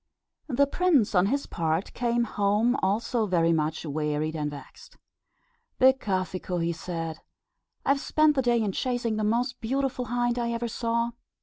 The 0.47 0.65
prince 0.65 1.13
on 1.13 1.27
his 1.27 1.45
part 1.45 1.93
came 1.93 2.23
home 2.23 2.75
also 2.77 3.27
very 3.27 3.53
much 3.53 3.85
wearied 3.85 4.35
and 4.35 4.49
vexed. 4.49 4.97
"Becafico," 5.79 6.57
he 6.57 6.73
said, 6.73 7.19
"I 7.85 7.89
have 7.89 7.99
spent 7.99 8.33
the 8.33 8.41
day 8.41 8.63
in 8.63 8.71
chasing 8.71 9.17
the 9.17 9.23
most 9.23 9.61
beautiful 9.61 10.05
hind 10.05 10.39
I 10.39 10.53
ever 10.53 10.67
saw. 10.67 11.11